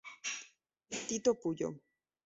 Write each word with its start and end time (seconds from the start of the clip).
Tito 1.05 1.31
Pullo. 1.41 1.69